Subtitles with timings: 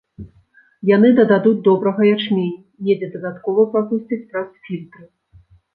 [0.95, 2.57] Яны дададуць добрага ячменю,
[2.89, 5.03] недзе дадаткова прапусцяць праз фільтры.